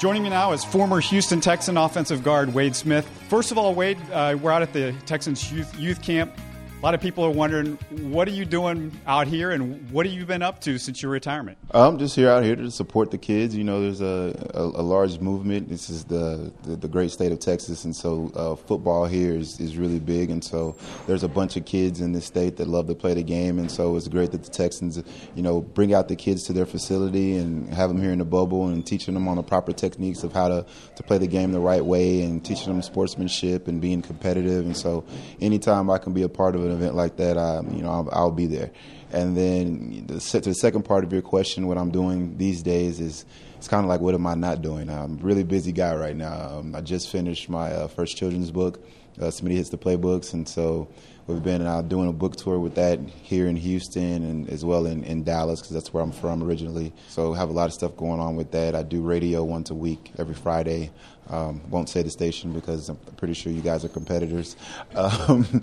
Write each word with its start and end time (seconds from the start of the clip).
Joining 0.00 0.22
me 0.22 0.30
now 0.30 0.52
is 0.52 0.64
former 0.64 0.98
Houston 0.98 1.42
Texan 1.42 1.76
offensive 1.76 2.24
guard 2.24 2.54
Wade 2.54 2.74
Smith. 2.74 3.06
First 3.28 3.52
of 3.52 3.58
all, 3.58 3.74
Wade, 3.74 3.98
uh, 4.10 4.34
we're 4.40 4.50
out 4.50 4.62
at 4.62 4.72
the 4.72 4.94
Texans 5.04 5.52
youth, 5.52 5.78
youth 5.78 6.00
camp. 6.00 6.32
A 6.80 6.82
lot 6.82 6.94
of 6.94 7.02
people 7.02 7.26
are 7.26 7.30
wondering, 7.30 7.74
what 8.10 8.26
are 8.26 8.30
you 8.30 8.46
doing 8.46 8.98
out 9.06 9.26
here, 9.26 9.50
and 9.50 9.90
what 9.90 10.06
have 10.06 10.14
you 10.14 10.24
been 10.24 10.40
up 10.40 10.62
to 10.62 10.78
since 10.78 11.02
your 11.02 11.12
retirement? 11.12 11.58
I'm 11.72 11.98
just 11.98 12.16
here 12.16 12.30
out 12.30 12.42
here 12.42 12.56
to 12.56 12.70
support 12.70 13.10
the 13.10 13.18
kids. 13.18 13.54
You 13.54 13.64
know, 13.64 13.82
there's 13.82 14.00
a, 14.00 14.50
a, 14.54 14.62
a 14.62 14.80
large 14.82 15.20
movement. 15.20 15.68
This 15.68 15.90
is 15.90 16.04
the, 16.04 16.50
the, 16.62 16.76
the 16.76 16.88
great 16.88 17.10
state 17.10 17.32
of 17.32 17.38
Texas, 17.38 17.84
and 17.84 17.94
so 17.94 18.32
uh, 18.34 18.56
football 18.56 19.04
here 19.04 19.34
is, 19.34 19.60
is 19.60 19.76
really 19.76 19.98
big. 19.98 20.30
And 20.30 20.42
so 20.42 20.74
there's 21.06 21.22
a 21.22 21.28
bunch 21.28 21.58
of 21.58 21.66
kids 21.66 22.00
in 22.00 22.12
this 22.12 22.24
state 22.24 22.56
that 22.56 22.66
love 22.66 22.86
to 22.86 22.94
play 22.94 23.12
the 23.12 23.22
game, 23.22 23.58
and 23.58 23.70
so 23.70 23.94
it's 23.94 24.08
great 24.08 24.32
that 24.32 24.44
the 24.44 24.50
Texans, 24.50 25.02
you 25.34 25.42
know, 25.42 25.60
bring 25.60 25.92
out 25.92 26.08
the 26.08 26.16
kids 26.16 26.44
to 26.44 26.54
their 26.54 26.64
facility 26.64 27.36
and 27.36 27.68
have 27.74 27.90
them 27.90 28.00
here 28.00 28.12
in 28.12 28.20
the 28.20 28.24
bubble 28.24 28.68
and 28.68 28.86
teaching 28.86 29.12
them 29.12 29.28
on 29.28 29.36
the 29.36 29.42
proper 29.42 29.74
techniques 29.74 30.22
of 30.22 30.32
how 30.32 30.48
to, 30.48 30.64
to 30.96 31.02
play 31.02 31.18
the 31.18 31.28
game 31.28 31.52
the 31.52 31.60
right 31.60 31.84
way 31.84 32.22
and 32.22 32.42
teaching 32.42 32.68
them 32.68 32.80
sportsmanship 32.80 33.68
and 33.68 33.82
being 33.82 34.00
competitive. 34.00 34.64
And 34.64 34.74
so 34.74 35.04
anytime 35.42 35.90
I 35.90 35.98
can 35.98 36.14
be 36.14 36.22
a 36.22 36.28
part 36.30 36.56
of 36.56 36.69
an 36.70 36.76
event 36.76 36.94
like 36.94 37.16
that, 37.16 37.36
I, 37.36 37.60
you 37.60 37.82
know, 37.82 37.90
I'll, 37.90 38.08
I'll 38.12 38.30
be 38.30 38.46
there. 38.46 38.70
And 39.12 39.36
then 39.36 40.06
the, 40.06 40.20
to 40.20 40.40
the 40.40 40.54
second 40.54 40.84
part 40.84 41.04
of 41.04 41.12
your 41.12 41.22
question, 41.22 41.66
what 41.66 41.78
I'm 41.78 41.90
doing 41.90 42.38
these 42.38 42.62
days 42.62 43.00
is 43.00 43.24
it's 43.60 43.68
kind 43.68 43.84
of 43.84 43.88
like 43.88 44.00
what 44.00 44.14
am 44.14 44.26
I 44.26 44.34
not 44.34 44.62
doing? 44.62 44.88
I'm 44.88 45.18
a 45.18 45.22
really 45.22 45.42
busy 45.42 45.72
guy 45.72 45.94
right 45.94 46.16
now. 46.16 46.32
Um, 46.32 46.74
I 46.74 46.80
just 46.80 47.10
finished 47.10 47.50
my 47.50 47.70
uh, 47.70 47.88
first 47.88 48.16
children's 48.16 48.50
book, 48.50 48.82
uh, 49.20 49.30
Hits 49.30 49.68
the 49.68 49.76
Playbooks, 49.76 50.32
and 50.32 50.48
so 50.48 50.88
we've 51.26 51.42
been 51.42 51.66
uh, 51.66 51.82
doing 51.82 52.08
a 52.08 52.12
book 52.12 52.36
tour 52.36 52.58
with 52.58 52.76
that 52.76 53.00
here 53.22 53.48
in 53.48 53.56
Houston 53.56 54.24
and 54.24 54.48
as 54.48 54.64
well 54.64 54.86
in, 54.86 55.04
in 55.04 55.24
Dallas 55.24 55.60
because 55.60 55.74
that's 55.74 55.92
where 55.92 56.02
I'm 56.02 56.12
from 56.12 56.42
originally. 56.42 56.92
So 57.08 57.34
have 57.34 57.50
a 57.50 57.52
lot 57.52 57.66
of 57.66 57.74
stuff 57.74 57.96
going 57.96 58.18
on 58.18 58.36
with 58.36 58.50
that. 58.52 58.74
I 58.74 58.82
do 58.82 59.02
radio 59.02 59.44
once 59.44 59.68
a 59.70 59.74
week, 59.74 60.10
every 60.18 60.34
Friday. 60.34 60.90
Um, 61.28 61.60
won't 61.68 61.88
say 61.88 62.02
the 62.02 62.10
station 62.10 62.52
because 62.52 62.88
I'm 62.88 62.96
pretty 63.16 63.34
sure 63.34 63.52
you 63.52 63.60
guys 63.60 63.84
are 63.84 63.88
competitors. 63.88 64.56
Um, 64.96 65.62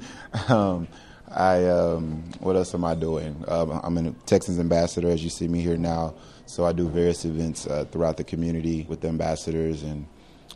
um, 0.49 0.87
I 1.29 1.65
um, 1.65 2.23
what 2.39 2.55
else 2.55 2.73
am 2.73 2.85
I 2.85 2.95
doing? 2.95 3.43
Um, 3.47 3.79
I'm 3.83 3.97
a 3.97 4.11
Texans 4.25 4.59
ambassador, 4.59 5.09
as 5.09 5.23
you 5.23 5.29
see 5.29 5.47
me 5.47 5.61
here 5.61 5.77
now. 5.77 6.15
So 6.45 6.65
I 6.65 6.71
do 6.71 6.87
various 6.87 7.25
events 7.25 7.67
uh, 7.67 7.85
throughout 7.91 8.15
the 8.15 8.23
community 8.23 8.85
with 8.87 9.01
the 9.01 9.09
ambassadors, 9.09 9.83
and 9.83 10.07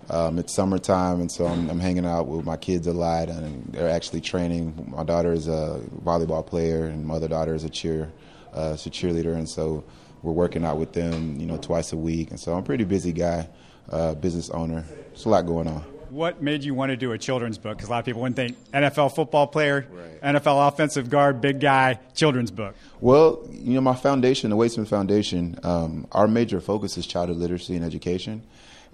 um, 0.09 0.39
it's 0.39 0.53
summertime, 0.53 1.19
and 1.19 1.29
so 1.29 1.45
I'm, 1.45 1.69
I'm, 1.69 1.79
hanging 1.79 2.05
out 2.05 2.27
with 2.27 2.45
my 2.45 2.55
kids 2.55 2.87
a 2.87 2.93
lot, 2.93 3.27
and 3.27 3.65
they're 3.73 3.89
actually 3.89 4.21
training. 4.21 4.93
My 4.95 5.03
daughter 5.03 5.33
is 5.33 5.49
a 5.49 5.81
volleyball 6.03 6.45
player, 6.45 6.85
and 6.85 7.05
my 7.05 7.15
other 7.15 7.27
daughter 7.27 7.53
is 7.53 7.65
a 7.65 7.69
cheer, 7.69 8.11
uh, 8.53 8.71
a 8.73 8.89
cheerleader, 8.89 9.35
and 9.35 9.49
so 9.49 9.83
we're 10.21 10.31
working 10.31 10.63
out 10.63 10.77
with 10.77 10.93
them, 10.93 11.37
you 11.39 11.45
know, 11.45 11.57
twice 11.57 11.91
a 11.91 11.97
week. 11.97 12.29
And 12.29 12.39
so 12.39 12.53
I'm 12.53 12.59
a 12.59 12.63
pretty 12.63 12.85
busy 12.85 13.11
guy, 13.11 13.49
uh, 13.89 14.15
business 14.15 14.49
owner. 14.51 14.85
There's 15.09 15.25
a 15.25 15.29
lot 15.29 15.45
going 15.45 15.67
on 15.67 15.83
what 16.11 16.41
made 16.41 16.63
you 16.63 16.73
want 16.73 16.89
to 16.89 16.97
do 16.97 17.13
a 17.13 17.17
children's 17.17 17.57
book? 17.57 17.77
Because 17.77 17.87
a 17.87 17.91
lot 17.91 17.99
of 17.99 18.05
people 18.05 18.21
wouldn't 18.21 18.35
think 18.35 18.57
NFL 18.71 19.15
football 19.15 19.47
player, 19.47 19.87
right. 19.89 20.35
NFL 20.35 20.67
offensive 20.67 21.09
guard, 21.09 21.39
big 21.39 21.59
guy, 21.59 21.99
children's 22.13 22.51
book. 22.51 22.75
Well, 22.99 23.47
you 23.49 23.75
know, 23.75 23.81
my 23.81 23.95
foundation, 23.95 24.51
the 24.51 24.69
Smith 24.69 24.89
Foundation, 24.89 25.57
um, 25.63 26.07
our 26.11 26.27
major 26.27 26.59
focus 26.59 26.97
is 26.97 27.07
childhood 27.07 27.37
literacy 27.37 27.75
and 27.75 27.85
education. 27.85 28.43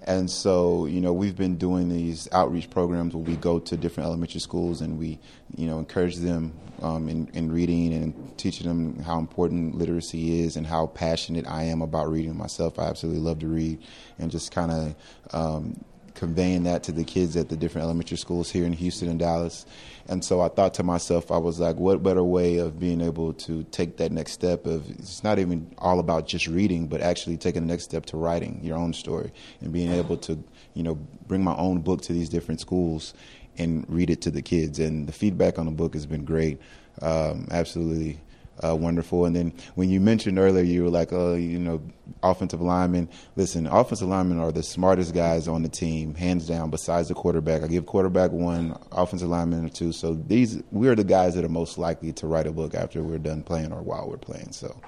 And 0.06 0.30
so, 0.30 0.86
you 0.86 1.00
know, 1.00 1.12
we've 1.12 1.36
been 1.36 1.56
doing 1.56 1.88
these 1.88 2.28
outreach 2.30 2.70
programs 2.70 3.14
where 3.14 3.24
we 3.24 3.34
go 3.34 3.58
to 3.58 3.76
different 3.76 4.06
elementary 4.06 4.40
schools 4.40 4.80
and 4.80 4.96
we, 4.96 5.18
you 5.56 5.66
know, 5.66 5.80
encourage 5.80 6.16
them 6.16 6.52
um, 6.82 7.08
in, 7.08 7.28
in, 7.34 7.50
reading 7.50 7.92
and 7.92 8.38
teaching 8.38 8.68
them 8.68 9.00
how 9.00 9.18
important 9.18 9.74
literacy 9.74 10.40
is 10.40 10.56
and 10.56 10.64
how 10.64 10.86
passionate 10.86 11.48
I 11.48 11.64
am 11.64 11.82
about 11.82 12.12
reading 12.12 12.36
myself. 12.36 12.78
I 12.78 12.84
absolutely 12.84 13.20
love 13.20 13.40
to 13.40 13.48
read 13.48 13.80
and 14.20 14.30
just 14.30 14.52
kind 14.52 14.70
of 14.70 14.94
um, 15.34 15.84
conveying 16.18 16.64
that 16.64 16.82
to 16.82 16.90
the 16.90 17.04
kids 17.04 17.36
at 17.36 17.48
the 17.48 17.56
different 17.56 17.84
elementary 17.84 18.16
schools 18.16 18.50
here 18.50 18.66
in 18.66 18.72
Houston 18.72 19.08
and 19.08 19.20
Dallas. 19.20 19.64
And 20.08 20.24
so 20.24 20.40
I 20.40 20.48
thought 20.48 20.74
to 20.74 20.82
myself, 20.82 21.30
I 21.30 21.36
was 21.36 21.60
like, 21.60 21.76
what 21.76 22.02
better 22.02 22.24
way 22.24 22.58
of 22.58 22.80
being 22.80 23.00
able 23.00 23.32
to 23.34 23.62
take 23.64 23.98
that 23.98 24.10
next 24.10 24.32
step 24.32 24.66
of 24.66 24.90
it's 24.90 25.22
not 25.22 25.38
even 25.38 25.72
all 25.78 26.00
about 26.00 26.26
just 26.26 26.48
reading, 26.48 26.88
but 26.88 27.00
actually 27.00 27.36
taking 27.36 27.62
the 27.62 27.68
next 27.68 27.84
step 27.84 28.04
to 28.06 28.16
writing 28.16 28.58
your 28.64 28.76
own 28.76 28.92
story 28.92 29.32
and 29.60 29.72
being 29.72 29.92
able 29.92 30.16
to, 30.16 30.42
you 30.74 30.82
know, 30.82 30.96
bring 31.28 31.44
my 31.44 31.54
own 31.54 31.82
book 31.82 32.02
to 32.02 32.12
these 32.12 32.28
different 32.28 32.60
schools 32.60 33.14
and 33.56 33.86
read 33.88 34.10
it 34.10 34.20
to 34.22 34.32
the 34.32 34.42
kids. 34.42 34.80
And 34.80 35.06
the 35.06 35.12
feedback 35.12 35.56
on 35.56 35.66
the 35.66 35.72
book 35.72 35.94
has 35.94 36.04
been 36.04 36.24
great. 36.24 36.60
Um, 37.00 37.46
absolutely 37.52 38.18
uh, 38.66 38.74
wonderful. 38.74 39.24
And 39.24 39.34
then 39.34 39.52
when 39.74 39.90
you 39.90 40.00
mentioned 40.00 40.38
earlier, 40.38 40.64
you 40.64 40.84
were 40.84 40.90
like, 40.90 41.12
oh, 41.12 41.34
you 41.34 41.58
know, 41.58 41.82
offensive 42.22 42.60
linemen. 42.60 43.08
Listen, 43.36 43.66
offensive 43.66 44.08
linemen 44.08 44.38
are 44.38 44.52
the 44.52 44.62
smartest 44.62 45.14
guys 45.14 45.48
on 45.48 45.62
the 45.62 45.68
team, 45.68 46.14
hands 46.14 46.46
down. 46.46 46.70
Besides 46.70 47.08
the 47.08 47.14
quarterback, 47.14 47.62
I 47.62 47.66
give 47.66 47.86
quarterback 47.86 48.32
one, 48.32 48.78
offensive 48.92 49.28
lineman 49.28 49.70
two. 49.70 49.92
So 49.92 50.14
these 50.14 50.62
we 50.70 50.88
are 50.88 50.94
the 50.94 51.04
guys 51.04 51.34
that 51.34 51.44
are 51.44 51.48
most 51.48 51.78
likely 51.78 52.12
to 52.14 52.26
write 52.26 52.46
a 52.46 52.52
book 52.52 52.74
after 52.74 53.02
we're 53.02 53.18
done 53.18 53.42
playing 53.42 53.72
or 53.72 53.82
while 53.82 54.08
we're 54.08 54.16
playing. 54.16 54.52
So 54.52 54.80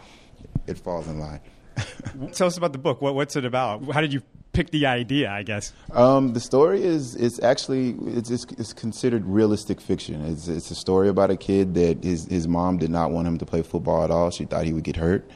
it 0.66 0.78
falls 0.78 1.06
in 1.08 1.18
line. 1.18 1.40
Tell 2.32 2.46
us 2.46 2.56
about 2.56 2.72
the 2.72 2.78
book. 2.78 3.00
What, 3.00 3.14
what's 3.14 3.36
it 3.36 3.44
about? 3.44 3.90
How 3.92 4.00
did 4.00 4.12
you 4.12 4.22
pick 4.52 4.70
the 4.70 4.86
idea? 4.86 5.30
I 5.30 5.42
guess. 5.42 5.72
Um, 5.92 6.32
the 6.32 6.40
story 6.40 6.82
is 6.82 7.14
it's 7.14 7.42
actually 7.42 7.96
it's, 8.06 8.30
it's, 8.30 8.46
it's, 8.58 8.72
considered 8.72 9.24
realistic 9.26 9.80
fiction. 9.80 10.24
It's, 10.24 10.48
it's 10.48 10.70
a 10.70 10.74
story 10.74 11.08
about 11.08 11.30
a 11.30 11.36
kid 11.36 11.74
that 11.74 12.04
his 12.04 12.26
his 12.26 12.48
mom 12.48 12.78
did 12.78 12.90
not 12.90 13.10
want 13.10 13.26
him 13.26 13.38
to 13.38 13.46
play 13.46 13.62
football 13.62 14.04
at 14.04 14.10
all. 14.10 14.30
She 14.30 14.44
thought 14.44 14.64
he 14.64 14.72
would 14.72 14.84
get 14.84 14.96
hurt. 14.96 15.28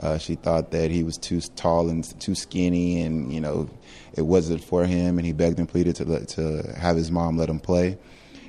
Uh, 0.00 0.18
she 0.18 0.34
thought 0.34 0.70
that 0.70 0.90
he 0.90 1.02
was 1.02 1.18
too 1.18 1.40
tall 1.40 1.88
and 1.88 2.18
too 2.20 2.34
skinny, 2.34 3.02
and 3.02 3.32
you 3.32 3.40
know, 3.40 3.68
it 4.14 4.22
wasn't 4.22 4.62
for 4.62 4.84
him. 4.84 5.18
And 5.18 5.26
he 5.26 5.32
begged 5.32 5.58
and 5.58 5.68
pleaded 5.68 5.96
to 5.96 6.04
let, 6.04 6.28
to 6.30 6.74
have 6.76 6.96
his 6.96 7.10
mom 7.10 7.36
let 7.36 7.48
him 7.48 7.60
play. 7.60 7.98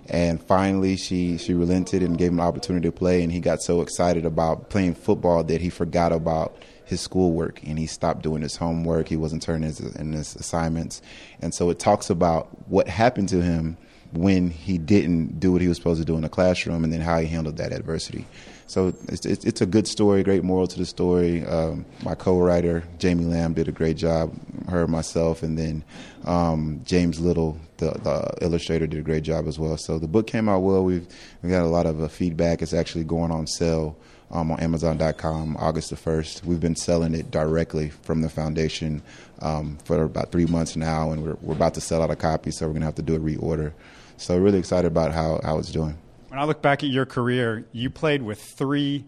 And 0.09 0.41
finally, 0.41 0.97
she 0.97 1.37
she 1.37 1.53
relented 1.53 2.01
and 2.01 2.17
gave 2.17 2.29
him 2.29 2.39
an 2.39 2.45
opportunity 2.45 2.87
to 2.87 2.91
play. 2.91 3.23
And 3.23 3.31
he 3.31 3.39
got 3.39 3.61
so 3.61 3.81
excited 3.81 4.25
about 4.25 4.69
playing 4.69 4.95
football 4.95 5.43
that 5.45 5.61
he 5.61 5.69
forgot 5.69 6.11
about 6.11 6.57
his 6.85 7.01
schoolwork 7.01 7.61
and 7.63 7.77
he 7.77 7.87
stopped 7.87 8.21
doing 8.21 8.41
his 8.41 8.55
homework. 8.55 9.07
He 9.07 9.17
wasn't 9.17 9.41
turning 9.41 9.63
his, 9.63 9.79
in 9.79 10.13
his 10.13 10.35
assignments. 10.35 11.01
And 11.41 11.53
so 11.53 11.69
it 11.69 11.79
talks 11.79 12.09
about 12.09 12.47
what 12.69 12.87
happened 12.87 13.29
to 13.29 13.41
him 13.41 13.77
when 14.13 14.49
he 14.49 14.77
didn't 14.77 15.39
do 15.39 15.51
what 15.51 15.61
he 15.61 15.67
was 15.67 15.77
supposed 15.77 15.99
to 15.99 16.05
do 16.05 16.15
in 16.15 16.21
the 16.21 16.29
classroom 16.29 16.83
and 16.83 16.93
then 16.93 17.01
how 17.01 17.19
he 17.19 17.25
handled 17.25 17.57
that 17.57 17.71
adversity. 17.71 18.25
So 18.67 18.93
it's, 19.07 19.25
it's, 19.25 19.61
a 19.61 19.65
good 19.65 19.87
story, 19.87 20.23
great 20.23 20.43
moral 20.43 20.67
to 20.67 20.79
the 20.79 20.85
story. 20.85 21.45
Um, 21.45 21.85
my 22.03 22.15
co-writer, 22.15 22.83
Jamie 22.97 23.25
Lamb, 23.25 23.53
did 23.53 23.67
a 23.67 23.71
great 23.71 23.97
job, 23.97 24.33
her, 24.67 24.87
myself, 24.87 25.43
and 25.43 25.57
then 25.57 25.83
um, 26.25 26.81
James 26.83 27.19
Little, 27.19 27.57
the, 27.77 27.91
the, 27.91 28.37
illustrator, 28.41 28.87
did 28.87 28.99
a 28.99 29.03
great 29.03 29.23
job 29.23 29.47
as 29.47 29.59
well. 29.59 29.77
So 29.77 29.99
the 29.99 30.07
book 30.07 30.27
came 30.27 30.47
out 30.47 30.59
well. 30.59 30.83
We've, 30.83 31.05
we 31.43 31.49
got 31.49 31.63
a 31.63 31.67
lot 31.67 31.85
of 31.85 32.01
uh, 32.01 32.07
feedback. 32.07 32.61
It's 32.61 32.73
actually 32.73 33.03
going 33.03 33.31
on 33.31 33.45
sale 33.47 33.97
um, 34.33 34.51
on 34.51 34.59
Amazon.com 34.59 35.55
August 35.57 35.91
the 35.91 35.95
1st. 35.95 36.43
We've 36.43 36.59
been 36.59 36.75
selling 36.75 37.13
it 37.13 37.31
directly 37.31 37.89
from 37.89 38.21
the 38.21 38.29
foundation 38.29 39.01
um, 39.41 39.77
for 39.85 40.03
about 40.03 40.31
three 40.31 40.45
months 40.45 40.75
now, 40.75 41.11
and 41.11 41.23
we're, 41.23 41.37
we're 41.41 41.55
about 41.55 41.75
to 41.75 41.81
sell 41.81 42.01
out 42.01 42.11
a 42.11 42.15
copy, 42.15 42.51
so 42.51 42.65
we're 42.65 42.73
going 42.73 42.81
to 42.81 42.87
have 42.87 42.95
to 42.95 43.01
do 43.01 43.15
a 43.15 43.19
reorder. 43.19 43.71
So, 44.17 44.37
really 44.37 44.59
excited 44.59 44.87
about 44.87 45.11
how, 45.11 45.39
how 45.43 45.57
it's 45.59 45.71
doing. 45.71 45.97
When 46.27 46.39
I 46.39 46.45
look 46.45 46.61
back 46.61 46.83
at 46.83 46.89
your 46.89 47.05
career, 47.05 47.65
you 47.71 47.89
played 47.89 48.23
with 48.23 48.41
three 48.41 49.05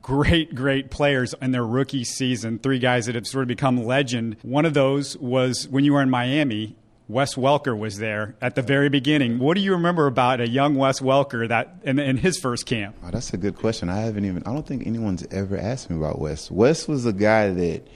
great, 0.00 0.54
great 0.54 0.90
players 0.90 1.34
in 1.40 1.52
their 1.52 1.64
rookie 1.64 2.04
season, 2.04 2.58
three 2.58 2.78
guys 2.78 3.06
that 3.06 3.14
have 3.14 3.26
sort 3.26 3.42
of 3.42 3.48
become 3.48 3.84
legend. 3.84 4.36
One 4.42 4.64
of 4.64 4.74
those 4.74 5.16
was 5.18 5.68
when 5.68 5.84
you 5.84 5.92
were 5.92 6.02
in 6.02 6.10
Miami 6.10 6.76
Wes 7.06 7.34
Welker 7.34 7.78
was 7.78 7.98
there 7.98 8.34
at 8.40 8.54
the 8.54 8.62
very 8.62 8.88
beginning. 8.88 9.38
What 9.38 9.56
do 9.56 9.60
you 9.60 9.72
remember 9.72 10.06
about 10.06 10.40
a 10.40 10.48
young 10.48 10.74
Wes 10.74 11.00
Welker 11.00 11.46
that 11.48 11.76
in, 11.82 11.98
in 11.98 12.16
his 12.16 12.38
first 12.38 12.64
camp? 12.64 12.96
Oh, 13.04 13.10
that's 13.10 13.32
a 13.34 13.36
good 13.36 13.56
question. 13.56 13.90
I 13.90 14.00
haven't 14.00 14.24
even. 14.24 14.42
I 14.46 14.52
don't 14.52 14.66
think 14.66 14.86
anyone's 14.86 15.26
ever 15.30 15.58
asked 15.58 15.90
me 15.90 15.96
about 15.96 16.18
Wes. 16.18 16.50
Wes 16.50 16.88
was 16.88 17.04
a 17.04 17.12
guy 17.12 17.50
that 17.50 17.86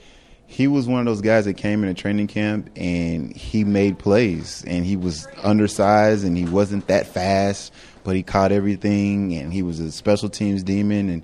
he 0.45 0.67
was 0.67 0.87
one 0.87 0.99
of 0.99 1.05
those 1.05 1.21
guys 1.21 1.45
that 1.45 1.55
came 1.55 1.83
in 1.83 1.89
a 1.89 1.93
training 1.95 2.27
camp 2.27 2.69
and 2.75 3.35
he 3.35 3.63
made 3.63 3.97
plays 3.97 4.63
and 4.67 4.85
he 4.85 4.95
was 4.95 5.27
undersized 5.43 6.23
and 6.23 6.37
he 6.37 6.45
wasn't 6.45 6.87
that 6.87 7.07
fast, 7.07 7.73
but 8.03 8.15
he 8.15 8.21
caught 8.21 8.51
everything 8.51 9.35
and 9.35 9.51
he 9.53 9.63
was 9.63 9.79
a 9.79 9.91
special 9.91 10.29
teams 10.29 10.63
demon 10.63 11.09
and 11.09 11.23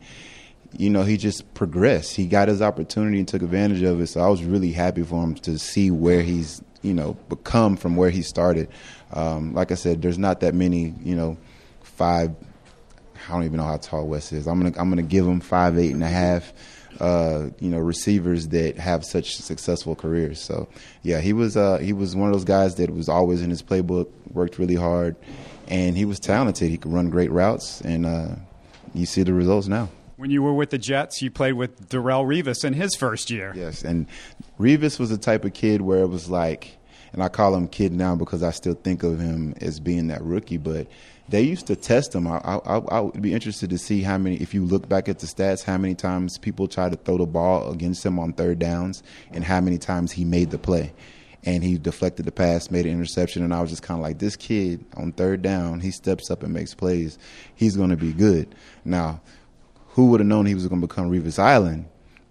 you 0.77 0.89
know, 0.89 1.03
he 1.03 1.17
just 1.17 1.53
progressed. 1.53 2.15
He 2.15 2.25
got 2.27 2.49
his 2.49 2.61
opportunity 2.61 3.19
and 3.19 3.27
took 3.27 3.41
advantage 3.41 3.81
of 3.81 4.01
it. 4.01 4.07
So 4.07 4.21
I 4.21 4.27
was 4.27 4.43
really 4.43 4.73
happy 4.73 5.03
for 5.03 5.23
him 5.23 5.35
to 5.35 5.57
see 5.57 5.89
where 5.89 6.21
he's 6.21 6.61
you 6.85 6.93
know 6.93 7.13
become 7.29 7.75
from 7.75 7.95
where 7.95 8.09
he 8.09 8.21
started. 8.21 8.69
Um, 9.11 9.53
like 9.53 9.71
I 9.71 9.75
said, 9.75 10.01
there's 10.01 10.17
not 10.17 10.39
that 10.41 10.53
many 10.53 10.93
you 11.03 11.15
know 11.15 11.37
five. 11.81 12.35
I 13.27 13.31
don't 13.31 13.43
even 13.43 13.57
know 13.57 13.63
how 13.63 13.77
tall 13.77 14.07
Wes 14.07 14.31
is. 14.31 14.47
I'm 14.47 14.61
gonna 14.61 14.75
I'm 14.77 14.89
gonna 14.89 15.01
give 15.01 15.25
him 15.27 15.39
five 15.39 15.77
eight 15.77 15.93
and 15.93 16.03
a 16.03 16.07
half. 16.07 16.53
Uh, 16.97 17.49
you 17.59 17.69
know, 17.69 17.77
receivers 17.77 18.47
that 18.47 18.77
have 18.77 19.03
such 19.03 19.35
successful 19.35 19.97
careers. 19.97 20.39
So, 20.39 20.69
yeah, 21.03 21.19
he 21.19 21.33
was 21.33 21.57
uh, 21.57 21.77
he 21.79 21.91
was 21.91 22.15
one 22.15 22.29
of 22.29 22.33
those 22.33 22.45
guys 22.45 22.75
that 22.75 22.89
was 22.89 23.09
always 23.09 23.41
in 23.41 23.49
his 23.49 23.61
playbook, 23.61 24.09
worked 24.31 24.57
really 24.57 24.75
hard, 24.75 25.17
and 25.67 25.97
he 25.97 26.05
was 26.05 26.21
talented. 26.21 26.69
He 26.69 26.77
could 26.77 26.93
run 26.93 27.09
great 27.09 27.31
routes, 27.31 27.81
and 27.81 28.05
uh, 28.05 28.35
you 28.93 29.05
see 29.05 29.23
the 29.23 29.33
results 29.33 29.67
now. 29.67 29.89
When 30.17 30.29
you 30.29 30.41
were 30.41 30.53
with 30.53 30.69
the 30.69 30.77
Jets, 30.77 31.21
you 31.21 31.29
played 31.29 31.53
with 31.53 31.89
Darrelle 31.89 32.25
Revis 32.25 32.63
in 32.63 32.73
his 32.73 32.95
first 32.95 33.29
year. 33.29 33.51
Yes, 33.55 33.83
and 33.83 34.07
Revis 34.59 34.97
was 34.97 35.09
the 35.09 35.17
type 35.17 35.43
of 35.43 35.53
kid 35.53 35.81
where 35.81 35.99
it 35.99 36.07
was 36.07 36.29
like, 36.29 36.77
and 37.11 37.21
I 37.21 37.27
call 37.27 37.53
him 37.53 37.67
kid 37.67 37.91
now 37.91 38.15
because 38.15 38.41
I 38.41 38.51
still 38.51 38.75
think 38.75 39.03
of 39.03 39.19
him 39.19 39.53
as 39.59 39.79
being 39.79 40.07
that 40.07 40.21
rookie, 40.23 40.57
but 40.57 40.87
they 41.27 41.41
used 41.41 41.67
to 41.67 41.75
test 41.75 42.15
him. 42.15 42.27
I, 42.27 42.37
I, 42.37 42.77
I, 42.77 42.99
would 43.01 43.21
be 43.21 43.33
interested 43.33 43.69
to 43.71 43.77
see 43.77 44.01
how 44.03 44.17
many, 44.17 44.37
if 44.37 44.53
you 44.53 44.65
look 44.65 44.87
back 44.87 45.09
at 45.09 45.19
the 45.19 45.27
stats, 45.27 45.63
how 45.63 45.77
many 45.77 45.95
times 45.95 46.37
people 46.37 46.67
tried 46.67 46.91
to 46.91 46.97
throw 46.97 47.17
the 47.17 47.25
ball 47.25 47.71
against 47.71 48.05
him 48.05 48.19
on 48.19 48.33
third 48.33 48.59
downs 48.59 49.03
and 49.31 49.43
how 49.43 49.59
many 49.59 49.77
times 49.77 50.11
he 50.13 50.23
made 50.23 50.51
the 50.51 50.57
play. 50.57 50.93
And 51.43 51.63
he 51.63 51.77
deflected 51.77 52.25
the 52.25 52.31
pass, 52.31 52.71
made 52.71 52.85
an 52.85 52.93
interception, 52.93 53.43
and 53.43 53.53
I 53.53 53.61
was 53.61 53.69
just 53.69 53.83
kind 53.83 53.99
of 53.99 54.03
like, 54.03 54.17
this 54.17 54.35
kid 54.35 54.83
on 54.97 55.11
third 55.11 55.41
down, 55.41 55.79
he 55.79 55.91
steps 55.91 56.31
up 56.31 56.41
and 56.41 56.53
makes 56.53 56.73
plays. 56.73 57.19
He's 57.53 57.75
going 57.75 57.91
to 57.91 57.97
be 57.97 58.13
good. 58.13 58.55
Now, 58.83 59.21
who 59.95 60.07
would 60.07 60.19
have 60.19 60.27
known 60.27 60.45
he 60.45 60.53
was 60.53 60.67
going 60.67 60.81
to 60.81 60.87
become 60.87 61.09
Revis 61.09 61.39
Island? 61.39 61.85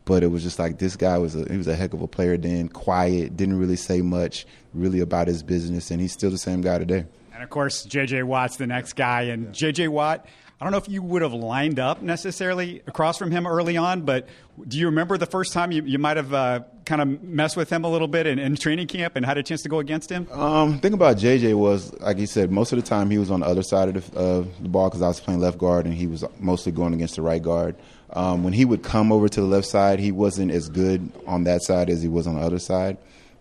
But 0.04 0.22
it 0.22 0.26
was 0.26 0.42
just 0.42 0.58
like 0.58 0.78
this 0.78 0.96
guy 0.96 1.16
was 1.16 1.34
a 1.34 1.50
he 1.50 1.56
was 1.56 1.66
a 1.66 1.74
heck 1.74 1.94
of 1.94 2.02
a 2.02 2.06
player 2.06 2.36
then, 2.36 2.68
quiet, 2.68 3.38
didn't 3.38 3.58
really 3.58 3.76
say 3.76 4.02
much, 4.02 4.46
really 4.74 5.00
about 5.00 5.28
his 5.28 5.42
business, 5.42 5.90
and 5.90 5.98
he's 5.98 6.12
still 6.12 6.30
the 6.30 6.36
same 6.36 6.60
guy 6.60 6.76
today. 6.76 7.06
And 7.32 7.42
of 7.42 7.48
course, 7.48 7.84
J.J. 7.84 8.22
Watt's 8.24 8.58
the 8.58 8.66
next 8.66 8.92
guy. 8.92 9.22
And 9.22 9.54
J.J. 9.54 9.88
Watt, 9.88 10.26
I 10.64 10.66
don't 10.68 10.72
know 10.72 10.78
if 10.78 10.88
you 10.88 11.02
would 11.02 11.20
have 11.20 11.34
lined 11.34 11.78
up 11.78 12.00
necessarily 12.00 12.80
across 12.86 13.18
from 13.18 13.30
him 13.30 13.46
early 13.46 13.76
on, 13.76 14.00
but 14.00 14.26
do 14.66 14.78
you 14.78 14.86
remember 14.86 15.18
the 15.18 15.26
first 15.26 15.52
time 15.52 15.72
you, 15.72 15.82
you 15.82 15.98
might 15.98 16.16
have 16.16 16.32
uh, 16.32 16.60
kind 16.86 17.02
of 17.02 17.22
messed 17.22 17.54
with 17.54 17.68
him 17.68 17.84
a 17.84 17.90
little 17.90 18.08
bit 18.08 18.26
in, 18.26 18.38
in, 18.38 18.56
training 18.56 18.86
camp 18.86 19.14
and 19.14 19.26
had 19.26 19.36
a 19.36 19.42
chance 19.42 19.60
to 19.64 19.68
go 19.68 19.78
against 19.78 20.08
him? 20.08 20.26
Um, 20.32 20.78
thing 20.78 20.94
about 20.94 21.18
JJ 21.18 21.52
was, 21.52 21.92
like 22.00 22.16
he 22.16 22.24
said, 22.24 22.50
most 22.50 22.72
of 22.72 22.78
the 22.78 22.82
time 22.82 23.10
he 23.10 23.18
was 23.18 23.30
on 23.30 23.40
the 23.40 23.46
other 23.46 23.62
side 23.62 23.94
of 23.94 24.10
the, 24.10 24.18
uh, 24.18 24.44
the 24.62 24.70
ball 24.70 24.88
because 24.88 25.02
I 25.02 25.08
was 25.08 25.20
playing 25.20 25.40
left 25.40 25.58
guard 25.58 25.84
and 25.84 25.94
he 25.94 26.06
was 26.06 26.24
mostly 26.38 26.72
going 26.72 26.94
against 26.94 27.16
the 27.16 27.22
right 27.22 27.42
guard. 27.42 27.76
Um, 28.14 28.42
when 28.42 28.54
he 28.54 28.64
would 28.64 28.82
come 28.82 29.12
over 29.12 29.28
to 29.28 29.40
the 29.42 29.46
left 29.46 29.66
side, 29.66 30.00
he 30.00 30.12
wasn't 30.12 30.50
as 30.50 30.70
good 30.70 31.12
on 31.26 31.44
that 31.44 31.62
side 31.62 31.90
as 31.90 32.00
he 32.00 32.08
was 32.08 32.26
on 32.26 32.36
the 32.36 32.40
other 32.40 32.58
side 32.58 32.96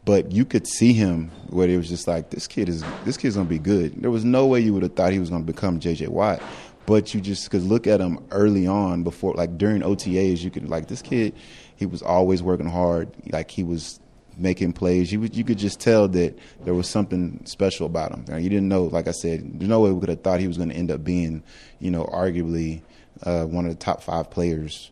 but 0.05 0.31
you 0.31 0.43
could 0.43 0.67
see 0.67 0.93
him 0.93 1.29
where 1.47 1.69
it 1.69 1.77
was 1.77 1.87
just 1.87 2.07
like 2.07 2.29
this 2.29 2.47
kid 2.47 2.67
is 2.67 2.83
this 3.05 3.15
kid's 3.15 3.35
gonna 3.35 3.47
be 3.47 3.59
good. 3.59 4.01
There 4.01 4.11
was 4.11 4.25
no 4.25 4.45
way 4.45 4.59
you 4.59 4.73
would 4.73 4.83
have 4.83 4.95
thought 4.95 5.13
he 5.13 5.19
was 5.19 5.29
gonna 5.29 5.45
become 5.45 5.79
J.J. 5.79 6.07
Watt, 6.07 6.41
but 6.85 7.13
you 7.13 7.21
just 7.21 7.49
could 7.49 7.63
look 7.63 7.87
at 7.87 7.99
him 7.99 8.19
early 8.31 8.67
on 8.67 9.03
before 9.03 9.33
like 9.33 9.57
during 9.57 9.81
OTAs, 9.81 10.43
you 10.43 10.51
could 10.51 10.67
like 10.69 10.87
this 10.87 11.01
kid. 11.01 11.35
He 11.75 11.85
was 11.85 12.01
always 12.01 12.43
working 12.43 12.69
hard, 12.69 13.11
like 13.31 13.51
he 13.51 13.63
was 13.63 13.99
making 14.37 14.73
plays. 14.73 15.11
You 15.11 15.21
you 15.31 15.43
could 15.43 15.57
just 15.57 15.79
tell 15.79 16.07
that 16.09 16.37
there 16.63 16.73
was 16.73 16.89
something 16.89 17.41
special 17.45 17.85
about 17.85 18.11
him. 18.11 18.41
You 18.41 18.49
didn't 18.49 18.67
know, 18.67 18.83
like 18.83 19.07
I 19.07 19.11
said, 19.11 19.59
there's 19.59 19.69
no 19.69 19.79
way 19.79 19.91
we 19.91 19.99
could 19.99 20.09
have 20.09 20.21
thought 20.21 20.39
he 20.39 20.47
was 20.47 20.57
going 20.57 20.69
to 20.69 20.75
end 20.75 20.91
up 20.91 21.03
being, 21.03 21.43
you 21.79 21.91
know, 21.91 22.05
arguably 22.05 22.81
uh, 23.23 23.45
one 23.45 23.65
of 23.65 23.71
the 23.71 23.77
top 23.77 24.01
five 24.03 24.29
players 24.29 24.91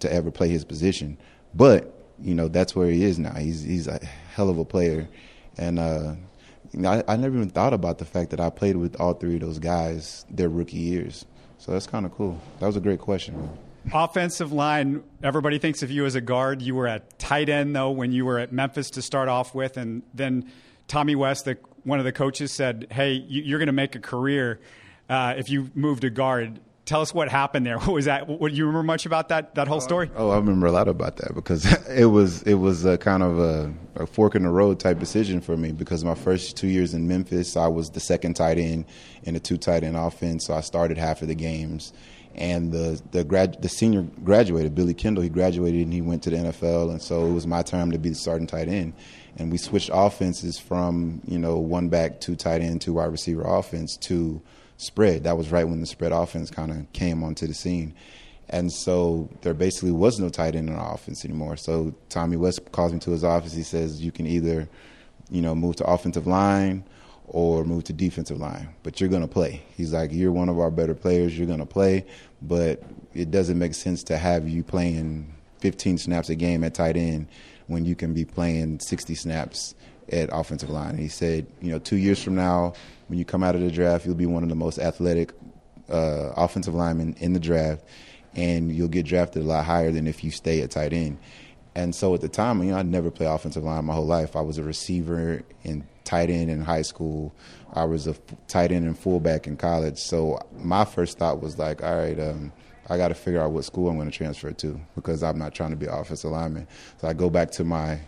to 0.00 0.12
ever 0.12 0.30
play 0.30 0.48
his 0.48 0.64
position. 0.64 1.18
But 1.54 1.92
you 2.20 2.34
know 2.34 2.48
that's 2.48 2.74
where 2.74 2.88
he 2.88 3.04
is 3.04 3.18
now. 3.18 3.34
He's 3.34 3.62
he's 3.62 3.86
a 3.86 4.04
hell 4.34 4.48
of 4.48 4.58
a 4.58 4.64
player, 4.64 5.08
and 5.58 5.78
uh, 5.78 6.14
you 6.72 6.80
know, 6.80 6.90
I, 6.90 7.14
I 7.14 7.16
never 7.16 7.36
even 7.36 7.50
thought 7.50 7.72
about 7.72 7.98
the 7.98 8.04
fact 8.04 8.30
that 8.30 8.40
I 8.40 8.50
played 8.50 8.76
with 8.76 9.00
all 9.00 9.14
three 9.14 9.36
of 9.36 9.40
those 9.40 9.58
guys 9.58 10.24
their 10.30 10.48
rookie 10.48 10.78
years. 10.78 11.24
So 11.58 11.72
that's 11.72 11.86
kind 11.86 12.06
of 12.06 12.12
cool. 12.12 12.40
That 12.60 12.66
was 12.66 12.76
a 12.76 12.80
great 12.80 13.00
question. 13.00 13.50
Offensive 13.92 14.52
line, 14.52 15.04
everybody 15.22 15.58
thinks 15.58 15.82
of 15.82 15.90
you 15.90 16.06
as 16.06 16.14
a 16.14 16.20
guard. 16.20 16.60
You 16.60 16.74
were 16.74 16.88
at 16.88 17.18
tight 17.18 17.48
end 17.48 17.74
though 17.74 17.90
when 17.90 18.12
you 18.12 18.24
were 18.24 18.38
at 18.38 18.52
Memphis 18.52 18.90
to 18.90 19.02
start 19.02 19.28
off 19.28 19.54
with, 19.54 19.76
and 19.76 20.02
then 20.12 20.50
Tommy 20.88 21.14
West, 21.14 21.44
the, 21.44 21.56
one 21.84 21.98
of 21.98 22.04
the 22.04 22.12
coaches, 22.12 22.50
said, 22.52 22.88
"Hey, 22.90 23.12
you, 23.12 23.54
are 23.54 23.58
going 23.58 23.68
to 23.68 23.72
make 23.72 23.94
a 23.94 24.00
career 24.00 24.60
uh, 25.08 25.34
if 25.36 25.48
you 25.48 25.70
move 25.74 26.00
to 26.00 26.10
guard." 26.10 26.60
Tell 26.86 27.02
us 27.02 27.12
what 27.12 27.28
happened 27.28 27.66
there. 27.66 27.78
What 27.86 27.94
was 27.94 28.06
that? 28.06 28.26
What, 28.26 28.50
do 28.50 28.56
you 28.56 28.64
remember 28.64 28.84
much 28.84 29.04
about 29.04 29.28
that 29.28 29.54
that 29.56 29.68
whole 29.68 29.76
oh, 29.76 29.80
story? 29.80 30.10
Oh, 30.16 30.30
I 30.30 30.36
remember 30.36 30.66
a 30.66 30.72
lot 30.72 30.88
about 30.88 31.16
that 31.18 31.34
because 31.34 31.66
it 31.88 32.06
was 32.06 32.42
it 32.42 32.54
was 32.54 32.84
a 32.84 32.96
kind 32.96 33.22
of 33.22 33.38
a, 33.38 33.74
a, 33.96 34.06
fork 34.06 34.34
in 34.34 34.44
the 34.44 34.50
road 34.50 34.80
type 34.80 34.98
decision 34.98 35.40
for 35.40 35.56
me 35.56 35.72
because 35.72 36.04
my 36.04 36.14
first 36.14 36.56
two 36.56 36.68
years 36.68 36.94
in 36.94 37.06
Memphis, 37.06 37.56
I 37.56 37.68
was 37.68 37.90
the 37.90 38.00
second 38.00 38.34
tight 38.34 38.58
end 38.58 38.86
in 39.24 39.36
a 39.36 39.40
two 39.40 39.58
tight 39.58 39.84
end 39.84 39.96
offense, 39.96 40.46
so 40.46 40.54
I 40.54 40.62
started 40.62 40.96
half 40.96 41.20
of 41.22 41.28
the 41.28 41.34
games. 41.34 41.92
And 42.34 42.70
the 42.70 43.00
the 43.12 43.24
grad 43.24 43.62
the 43.62 43.68
senior 43.68 44.02
graduated 44.24 44.74
Billy 44.74 44.94
Kendall. 44.94 45.22
He 45.22 45.30
graduated 45.30 45.82
and 45.82 45.92
he 45.92 46.02
went 46.02 46.22
to 46.24 46.30
the 46.30 46.36
NFL, 46.36 46.90
and 46.90 47.00
so 47.00 47.26
it 47.26 47.32
was 47.32 47.46
my 47.46 47.62
turn 47.62 47.90
to 47.90 47.98
be 47.98 48.10
the 48.10 48.14
starting 48.14 48.46
tight 48.46 48.68
end. 48.68 48.92
And 49.38 49.50
we 49.50 49.58
switched 49.58 49.90
offenses 49.92 50.58
from 50.58 51.22
you 51.26 51.38
know 51.38 51.56
one 51.56 51.88
back, 51.88 52.20
two 52.20 52.36
tight 52.36 52.60
end, 52.60 52.80
two 52.82 52.94
wide 52.94 53.10
receiver 53.10 53.42
offense 53.42 53.96
to 53.98 54.42
spread. 54.76 55.24
That 55.24 55.36
was 55.36 55.50
right 55.50 55.68
when 55.68 55.80
the 55.80 55.86
spread 55.86 56.12
offense 56.12 56.50
kind 56.50 56.70
of 56.70 56.92
came 56.92 57.22
onto 57.22 57.46
the 57.46 57.54
scene. 57.54 57.94
And 58.48 58.72
so 58.72 59.28
there 59.42 59.54
basically 59.54 59.90
was 59.90 60.20
no 60.20 60.28
tight 60.28 60.54
end 60.54 60.68
in 60.68 60.76
our 60.76 60.94
offense 60.94 61.24
anymore. 61.24 61.56
So 61.56 61.94
Tommy 62.08 62.36
West 62.36 62.60
calls 62.72 62.92
me 62.92 62.98
to 63.00 63.10
his 63.10 63.24
office. 63.24 63.52
He 63.52 63.62
says, 63.62 64.00
You 64.00 64.12
can 64.12 64.26
either, 64.26 64.68
you 65.30 65.42
know, 65.42 65.54
move 65.54 65.76
to 65.76 65.84
offensive 65.84 66.26
line 66.26 66.84
or 67.26 67.64
move 67.64 67.82
to 67.84 67.92
defensive 67.92 68.38
line, 68.38 68.68
but 68.84 69.00
you're 69.00 69.10
going 69.10 69.22
to 69.22 69.28
play. 69.28 69.62
He's 69.76 69.92
like, 69.92 70.12
You're 70.12 70.32
one 70.32 70.48
of 70.48 70.60
our 70.60 70.70
better 70.70 70.94
players. 70.94 71.36
You're 71.36 71.48
going 71.48 71.58
to 71.58 71.66
play, 71.66 72.06
but 72.40 72.82
it 73.14 73.30
doesn't 73.30 73.58
make 73.58 73.74
sense 73.74 74.04
to 74.04 74.16
have 74.16 74.48
you 74.48 74.62
playing 74.62 75.34
15 75.60 75.98
snaps 75.98 76.28
a 76.28 76.36
game 76.36 76.62
at 76.62 76.74
tight 76.74 76.96
end 76.96 77.26
when 77.66 77.84
you 77.84 77.96
can 77.96 78.14
be 78.14 78.24
playing 78.24 78.78
60 78.78 79.14
snaps 79.16 79.74
at 80.12 80.28
offensive 80.32 80.70
line. 80.70 80.90
And 80.90 81.00
he 81.00 81.08
said, 81.08 81.46
You 81.60 81.72
know, 81.72 81.80
two 81.80 81.96
years 81.96 82.22
from 82.22 82.36
now, 82.36 82.74
when 83.08 83.18
you 83.18 83.24
come 83.24 83.42
out 83.42 83.54
of 83.54 83.60
the 83.60 83.70
draft, 83.70 84.06
you'll 84.06 84.14
be 84.14 84.26
one 84.26 84.42
of 84.42 84.48
the 84.48 84.54
most 84.54 84.78
athletic 84.78 85.32
uh, 85.88 86.32
offensive 86.36 86.74
linemen 86.74 87.14
in 87.18 87.32
the 87.32 87.40
draft, 87.40 87.84
and 88.34 88.74
you'll 88.74 88.88
get 88.88 89.06
drafted 89.06 89.42
a 89.42 89.46
lot 89.46 89.64
higher 89.64 89.90
than 89.90 90.06
if 90.06 90.24
you 90.24 90.30
stay 90.30 90.60
at 90.62 90.70
tight 90.70 90.92
end. 90.92 91.18
And 91.74 91.94
so 91.94 92.14
at 92.14 92.22
the 92.22 92.28
time, 92.28 92.62
you 92.62 92.70
know, 92.70 92.78
I'd 92.78 92.86
never 92.86 93.10
played 93.10 93.26
offensive 93.26 93.62
line 93.62 93.84
my 93.84 93.94
whole 93.94 94.06
life. 94.06 94.34
I 94.34 94.40
was 94.40 94.56
a 94.56 94.62
receiver 94.62 95.42
and 95.62 95.84
tight 96.04 96.30
end 96.30 96.50
in 96.50 96.62
high 96.62 96.82
school. 96.82 97.34
I 97.74 97.84
was 97.84 98.06
a 98.06 98.14
tight 98.48 98.72
end 98.72 98.86
and 98.86 98.98
fullback 98.98 99.46
in 99.46 99.58
college. 99.58 99.98
So 99.98 100.38
my 100.56 100.86
first 100.86 101.18
thought 101.18 101.42
was 101.42 101.58
like, 101.58 101.82
all 101.82 101.96
right, 101.96 102.18
um, 102.18 102.50
I 102.88 102.96
got 102.96 103.08
to 103.08 103.14
figure 103.14 103.42
out 103.42 103.50
what 103.50 103.64
school 103.64 103.90
I'm 103.90 103.96
going 103.96 104.10
to 104.10 104.16
transfer 104.16 104.52
to 104.52 104.80
because 104.94 105.22
I'm 105.22 105.38
not 105.38 105.54
trying 105.54 105.70
to 105.70 105.76
be 105.76 105.86
offensive 105.86 106.30
lineman. 106.30 106.66
So 106.98 107.08
I 107.08 107.12
go 107.12 107.28
back 107.28 107.50
to 107.52 107.64
my 107.64 108.00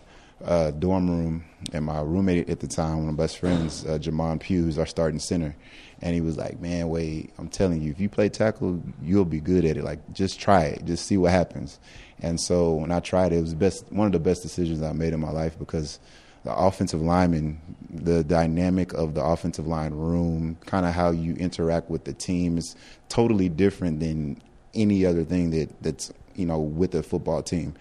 uh, 0.43 0.71
dorm 0.71 1.09
room, 1.09 1.43
and 1.73 1.85
my 1.85 2.01
roommate 2.01 2.49
at 2.49 2.59
the 2.59 2.67
time, 2.67 2.99
one 2.99 3.09
of 3.09 3.15
my 3.15 3.23
best 3.23 3.37
friends, 3.37 3.85
uh, 3.85 3.97
Jamon 3.99 4.39
Pugh, 4.39 4.71
our 4.77 4.85
starting 4.85 5.19
center, 5.19 5.55
and 6.01 6.15
he 6.15 6.21
was 6.21 6.37
like, 6.37 6.59
"Man, 6.59 6.89
wait, 6.89 7.31
I'm 7.37 7.49
telling 7.49 7.81
you, 7.81 7.91
if 7.91 7.99
you 7.99 8.09
play 8.09 8.29
tackle, 8.29 8.81
you'll 9.01 9.25
be 9.25 9.39
good 9.39 9.65
at 9.65 9.77
it. 9.77 9.83
Like, 9.83 9.99
just 10.13 10.39
try 10.39 10.63
it, 10.65 10.85
just 10.85 11.05
see 11.05 11.17
what 11.17 11.31
happens." 11.31 11.79
And 12.21 12.39
so 12.39 12.73
when 12.73 12.91
I 12.91 12.99
tried 12.99 13.33
it, 13.33 13.37
it 13.37 13.41
was 13.41 13.53
best 13.53 13.91
one 13.91 14.05
of 14.05 14.13
the 14.13 14.19
best 14.19 14.41
decisions 14.41 14.81
I 14.81 14.93
made 14.93 15.13
in 15.13 15.19
my 15.19 15.31
life 15.31 15.57
because 15.57 15.99
the 16.43 16.55
offensive 16.55 17.01
lineman, 17.01 17.59
the 17.89 18.23
dynamic 18.23 18.93
of 18.93 19.13
the 19.13 19.23
offensive 19.23 19.67
line 19.67 19.93
room, 19.93 20.57
kind 20.65 20.85
of 20.85 20.93
how 20.93 21.11
you 21.11 21.33
interact 21.35 21.89
with 21.89 22.05
the 22.05 22.13
team 22.13 22.57
is 22.57 22.75
totally 23.09 23.49
different 23.49 23.99
than 23.99 24.41
any 24.73 25.05
other 25.05 25.23
thing 25.23 25.49
that 25.51 25.69
that's 25.81 26.13
you 26.35 26.45
know 26.45 26.59
with 26.59 26.95
a 26.95 27.03
football 27.03 27.41
team. 27.41 27.73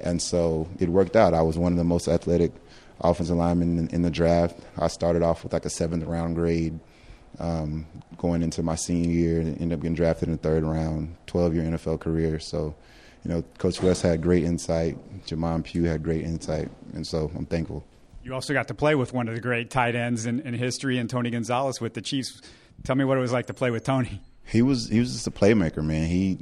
And 0.00 0.20
so 0.20 0.68
it 0.78 0.88
worked 0.88 1.16
out. 1.16 1.34
I 1.34 1.42
was 1.42 1.58
one 1.58 1.72
of 1.72 1.78
the 1.78 1.84
most 1.84 2.08
athletic 2.08 2.52
offensive 3.00 3.36
linemen 3.36 3.78
in, 3.78 3.88
in 3.88 4.02
the 4.02 4.10
draft. 4.10 4.58
I 4.78 4.88
started 4.88 5.22
off 5.22 5.44
with 5.44 5.52
like 5.52 5.64
a 5.64 5.70
seventh 5.70 6.04
round 6.04 6.34
grade 6.34 6.78
um, 7.38 7.86
going 8.16 8.42
into 8.42 8.62
my 8.62 8.74
senior 8.74 9.10
year 9.10 9.40
and 9.40 9.60
ended 9.60 9.78
up 9.78 9.82
getting 9.82 9.94
drafted 9.94 10.28
in 10.28 10.32
the 10.32 10.38
third 10.38 10.64
round, 10.64 11.16
12 11.26 11.54
year 11.54 11.64
NFL 11.64 12.00
career. 12.00 12.38
So, 12.38 12.74
you 13.24 13.30
know, 13.30 13.44
Coach 13.58 13.82
West 13.82 14.02
had 14.02 14.22
great 14.22 14.44
insight. 14.44 14.96
Jamon 15.26 15.64
Pugh 15.64 15.84
had 15.84 16.02
great 16.02 16.24
insight. 16.24 16.70
And 16.94 17.06
so 17.06 17.30
I'm 17.36 17.46
thankful. 17.46 17.84
You 18.22 18.34
also 18.34 18.52
got 18.52 18.68
to 18.68 18.74
play 18.74 18.94
with 18.94 19.12
one 19.12 19.28
of 19.28 19.34
the 19.34 19.40
great 19.40 19.70
tight 19.70 19.94
ends 19.94 20.26
in, 20.26 20.40
in 20.40 20.52
history, 20.52 20.98
and 20.98 21.08
Tony 21.08 21.30
Gonzalez 21.30 21.80
with 21.80 21.94
the 21.94 22.02
Chiefs. 22.02 22.42
Tell 22.84 22.94
me 22.94 23.04
what 23.04 23.16
it 23.16 23.20
was 23.20 23.32
like 23.32 23.46
to 23.46 23.54
play 23.54 23.70
with 23.70 23.84
Tony. 23.84 24.20
He 24.44 24.60
was 24.60 24.88
he 24.88 24.98
was 24.98 25.12
just 25.12 25.26
a 25.26 25.30
playmaker, 25.30 25.82
man. 25.82 26.08
He 26.08 26.38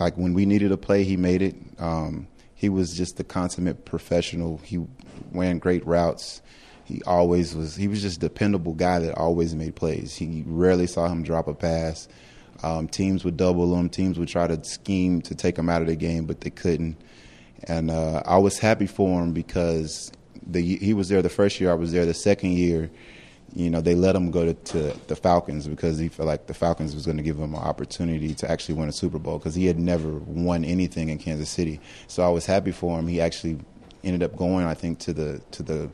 like 0.00 0.16
when 0.16 0.34
we 0.34 0.46
needed 0.46 0.72
a 0.72 0.76
play, 0.76 1.04
he 1.04 1.16
made 1.16 1.42
it. 1.42 1.54
Um, 1.78 2.26
he 2.62 2.68
was 2.68 2.96
just 2.96 3.16
the 3.16 3.24
consummate 3.24 3.84
professional. 3.84 4.58
He 4.58 4.78
ran 5.32 5.58
great 5.58 5.84
routes. 5.84 6.40
He 6.84 7.02
always 7.08 7.56
was. 7.56 7.74
He 7.74 7.88
was 7.88 8.00
just 8.00 8.18
a 8.18 8.20
dependable 8.20 8.72
guy 8.72 9.00
that 9.00 9.18
always 9.18 9.52
made 9.52 9.74
plays. 9.74 10.14
He 10.14 10.44
rarely 10.46 10.86
saw 10.86 11.08
him 11.08 11.24
drop 11.24 11.48
a 11.48 11.54
pass. 11.54 12.06
Um, 12.62 12.86
teams 12.86 13.24
would 13.24 13.36
double 13.36 13.76
him. 13.76 13.88
Teams 13.88 14.16
would 14.16 14.28
try 14.28 14.46
to 14.46 14.62
scheme 14.62 15.22
to 15.22 15.34
take 15.34 15.58
him 15.58 15.68
out 15.68 15.82
of 15.82 15.88
the 15.88 15.96
game, 15.96 16.24
but 16.24 16.42
they 16.42 16.50
couldn't. 16.50 16.96
And 17.64 17.90
uh, 17.90 18.22
I 18.24 18.38
was 18.38 18.60
happy 18.60 18.86
for 18.86 19.20
him 19.20 19.32
because 19.32 20.12
the, 20.46 20.76
he 20.76 20.94
was 20.94 21.08
there 21.08 21.20
the 21.20 21.28
first 21.28 21.60
year. 21.60 21.72
I 21.72 21.74
was 21.74 21.90
there 21.90 22.06
the 22.06 22.14
second 22.14 22.52
year 22.52 22.92
you 23.54 23.68
know, 23.68 23.80
they 23.80 23.94
let 23.94 24.16
him 24.16 24.30
go 24.30 24.46
to, 24.46 24.54
to, 24.54 24.96
the 25.08 25.16
Falcons 25.16 25.68
because 25.68 25.98
he 25.98 26.08
felt 26.08 26.26
like 26.26 26.46
the 26.46 26.54
Falcons 26.54 26.94
was 26.94 27.04
going 27.04 27.18
to 27.18 27.22
give 27.22 27.38
him 27.38 27.54
an 27.54 27.60
opportunity 27.60 28.34
to 28.34 28.50
actually 28.50 28.76
win 28.76 28.88
a 28.88 28.92
Super 28.92 29.18
Bowl 29.18 29.38
because 29.38 29.54
he 29.54 29.66
had 29.66 29.78
never 29.78 30.10
won 30.10 30.64
anything 30.64 31.10
in 31.10 31.18
Kansas 31.18 31.50
City. 31.50 31.80
So 32.06 32.22
I 32.22 32.28
was 32.28 32.46
happy 32.46 32.72
for 32.72 32.98
him. 32.98 33.08
He 33.08 33.20
actually 33.20 33.58
ended 34.02 34.22
up 34.22 34.36
going, 34.36 34.66
I 34.66 34.74
think, 34.74 34.98
to 35.00 35.12
the 35.12 35.40
to 35.52 35.62
the 35.62 35.90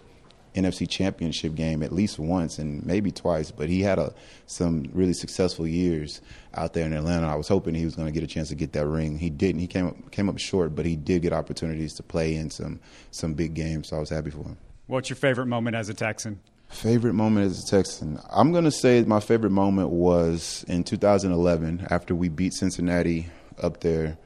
NFC 0.55 0.89
Championship 0.89 1.55
game 1.55 1.83
at 1.83 1.93
least 1.93 2.19
once 2.19 2.59
and 2.59 2.85
maybe 2.85 3.11
twice. 3.11 3.51
But 3.51 3.69
he 3.69 3.81
had 3.81 3.99
a, 3.99 4.15
some 4.47 4.89
really 4.93 5.13
successful 5.13 5.67
years 5.67 6.21
out 6.55 6.73
there 6.73 6.87
in 6.87 6.93
Atlanta. 6.93 7.29
I 7.29 7.35
was 7.35 7.49
hoping 7.49 7.75
he 7.75 7.85
was 7.85 7.95
going 7.95 8.07
to 8.07 8.13
get 8.13 8.23
a 8.23 8.27
chance 8.27 8.49
to 8.49 8.55
get 8.55 8.73
that 8.73 8.87
ring. 8.87 9.19
He 9.19 9.31
didn't. 9.31 9.61
He 9.61 9.67
came 9.67 9.89
up, 9.89 10.11
came 10.11 10.29
up 10.29 10.39
short, 10.39 10.75
but 10.75 10.87
he 10.87 10.97
did 10.97 11.23
get 11.23 11.33
opportunities 11.33 11.95
to 11.95 12.03
play 12.03 12.35
in 12.35 12.51
some 12.51 12.79
some 13.11 13.35
big 13.35 13.55
games. 13.55 13.89
So 13.89 13.97
I 13.97 14.01
was 14.01 14.11
happy 14.11 14.31
for 14.31 14.45
him. 14.45 14.59
What's 14.87 15.11
your 15.11 15.17
favorite 15.17 15.47
moment 15.47 15.77
as 15.77 15.89
a 15.89 15.95
Texan? 15.95 16.41
Favorite 16.69 17.15
moment 17.15 17.47
as 17.47 17.65
a 17.65 17.67
Texan? 17.67 18.21
I'm 18.31 18.53
going 18.53 18.65
to 18.65 18.71
say 18.71 19.03
my 19.03 19.21
favorite 19.21 19.51
moment 19.51 19.89
was 19.89 20.65
in 20.69 20.85
2011 20.85 21.87
after 21.91 22.15
we 22.15 22.29
beat 22.29 22.53
Cincinnati 22.53 23.27
up 23.61 23.81
there 23.81 24.19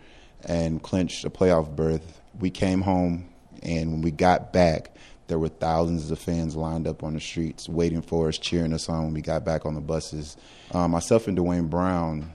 and 0.44 0.82
clinched 0.82 1.24
a 1.24 1.30
playoff 1.30 1.74
berth. 1.74 2.20
We 2.38 2.50
came 2.50 2.82
home, 2.82 3.28
and 3.62 3.92
when 3.92 4.02
we 4.02 4.10
got 4.10 4.52
back, 4.52 4.94
there 5.28 5.38
were 5.38 5.48
thousands 5.48 6.10
of 6.10 6.18
fans 6.18 6.56
lined 6.56 6.86
up 6.86 7.04
on 7.04 7.14
the 7.14 7.20
streets 7.20 7.68
waiting 7.68 8.02
for 8.02 8.28
us, 8.28 8.38
cheering 8.38 8.74
us 8.74 8.88
on 8.88 9.04
when 9.04 9.14
we 9.14 9.22
got 9.22 9.44
back 9.44 9.64
on 9.64 9.74
the 9.74 9.80
buses. 9.80 10.36
Um, 10.72 10.90
myself 10.90 11.28
and 11.28 11.36
Duane 11.36 11.68
Brown, 11.68 12.32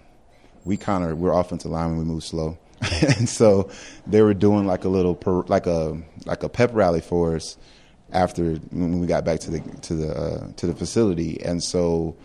we 0.63 0.77
kind 0.77 1.03
of 1.03 1.19
we're 1.19 1.37
offensive 1.37 1.69
linemen. 1.69 1.99
We 1.99 2.05
move 2.05 2.23
slow, 2.23 2.57
and 2.81 3.27
so 3.27 3.69
they 4.07 4.21
were 4.21 4.33
doing 4.33 4.65
like 4.65 4.85
a 4.85 4.89
little 4.89 5.15
per, 5.15 5.41
like 5.43 5.67
a 5.67 6.01
like 6.25 6.43
a 6.43 6.49
pep 6.49 6.71
rally 6.73 7.01
for 7.01 7.35
us 7.35 7.57
after 8.11 8.55
when 8.71 8.99
we 8.99 9.07
got 9.07 9.25
back 9.25 9.39
to 9.41 9.51
the 9.51 9.59
to 9.81 9.95
the 9.95 10.15
uh, 10.15 10.47
to 10.57 10.67
the 10.67 10.73
facility, 10.73 11.41
and 11.43 11.63
so 11.63 12.15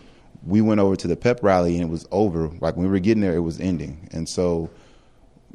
we 0.45 0.61
went 0.61 0.79
over 0.79 0.95
to 0.95 1.07
the 1.07 1.15
pep 1.15 1.41
rally 1.41 1.75
and 1.75 1.83
it 1.83 1.89
was 1.89 2.05
over. 2.11 2.49
Like 2.59 2.75
when 2.75 2.85
we 2.85 2.91
were 2.91 2.99
getting 2.99 3.21
there, 3.21 3.35
it 3.35 3.41
was 3.41 3.59
ending, 3.59 4.09
and 4.11 4.27
so 4.27 4.69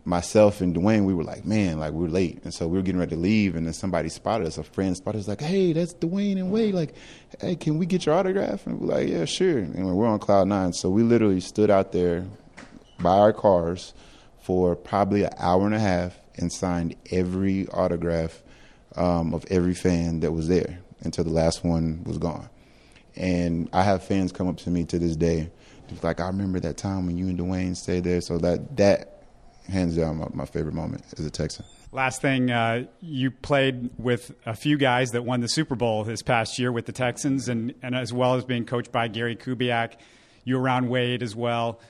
myself 0.04 0.62
and 0.62 0.72
Duane, 0.72 1.04
we 1.04 1.12
were 1.12 1.22
like, 1.22 1.44
man, 1.44 1.78
like 1.78 1.92
we're 1.92 2.08
late, 2.08 2.40
and 2.44 2.52
so 2.52 2.66
we 2.66 2.78
were 2.78 2.82
getting 2.82 2.98
ready 2.98 3.14
to 3.14 3.20
leave, 3.20 3.54
and 3.54 3.66
then 3.66 3.74
somebody 3.74 4.08
spotted 4.08 4.46
us. 4.46 4.58
A 4.58 4.64
friend 4.64 4.96
spotted 4.96 5.18
us, 5.18 5.28
like, 5.28 5.40
hey, 5.40 5.72
that's 5.72 5.92
Duane 5.92 6.38
and 6.38 6.50
Wade. 6.50 6.74
Like, 6.74 6.94
hey, 7.40 7.56
can 7.56 7.78
we 7.78 7.86
get 7.86 8.06
your 8.06 8.14
autograph? 8.14 8.66
And 8.66 8.80
we're 8.80 8.94
like, 8.94 9.08
yeah, 9.08 9.26
sure. 9.26 9.58
And 9.58 9.94
we're 9.96 10.06
on 10.06 10.18
cloud 10.18 10.48
nine, 10.48 10.72
so 10.72 10.88
we 10.88 11.02
literally 11.02 11.40
stood 11.40 11.70
out 11.70 11.92
there 11.92 12.24
by 12.98 13.18
our 13.18 13.32
cars 13.32 13.92
for 14.40 14.74
probably 14.74 15.24
an 15.24 15.30
hour 15.38 15.66
and 15.66 15.74
a 15.74 15.78
half 15.78 16.18
and 16.36 16.50
signed 16.50 16.96
every 17.10 17.68
autograph 17.68 18.42
um, 18.96 19.34
of 19.34 19.44
every 19.50 19.74
fan 19.74 20.20
that 20.20 20.32
was 20.32 20.48
there 20.48 20.78
until 21.00 21.24
the 21.24 21.30
last 21.30 21.64
one 21.64 22.02
was 22.04 22.18
gone. 22.18 22.48
And 23.16 23.68
I 23.72 23.82
have 23.82 24.04
fans 24.04 24.32
come 24.32 24.48
up 24.48 24.58
to 24.58 24.70
me 24.70 24.84
to 24.84 24.98
this 24.98 25.16
day, 25.16 25.50
like, 26.02 26.20
I 26.20 26.26
remember 26.26 26.60
that 26.60 26.76
time 26.76 27.06
when 27.06 27.16
you 27.16 27.28
and 27.28 27.36
Duane 27.38 27.74
stayed 27.74 28.04
there. 28.04 28.20
So 28.20 28.38
that 28.38 28.76
that 28.76 29.22
hands 29.68 29.96
down 29.96 30.18
my, 30.18 30.28
my 30.32 30.44
favorite 30.44 30.74
moment 30.74 31.04
as 31.18 31.24
a 31.24 31.30
Texan. 31.30 31.64
Last 31.90 32.20
thing, 32.20 32.50
uh, 32.50 32.84
you 33.00 33.30
played 33.30 33.90
with 33.98 34.34
a 34.44 34.54
few 34.54 34.76
guys 34.76 35.12
that 35.12 35.24
won 35.24 35.40
the 35.40 35.48
Super 35.48 35.74
Bowl 35.74 36.04
this 36.04 36.20
past 36.20 36.58
year 36.58 36.70
with 36.70 36.84
the 36.84 36.92
Texans, 36.92 37.48
and, 37.48 37.74
and 37.82 37.94
as 37.94 38.12
well 38.12 38.34
as 38.34 38.44
being 38.44 38.66
coached 38.66 38.92
by 38.92 39.08
Gary 39.08 39.36
Kubiak. 39.36 39.94
You 40.44 40.58
around 40.58 40.88
Wade 40.88 41.22
as 41.22 41.34
well. 41.34 41.80